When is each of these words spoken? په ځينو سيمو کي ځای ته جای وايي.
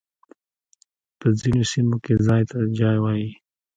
په 1.19 1.27
ځينو 1.39 1.63
سيمو 1.71 1.97
کي 2.03 2.13
ځای 2.25 2.41
ته 2.49 2.57
جای 2.79 2.97
وايي. 3.01 3.29